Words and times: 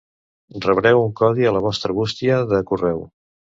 Rebreu 0.65 1.01
un 1.01 1.13
codi 1.19 1.47
a 1.51 1.53
la 1.59 1.63
vostra 1.67 1.99
bústia 2.01 2.43
de 2.55 2.65
correu. 2.75 3.07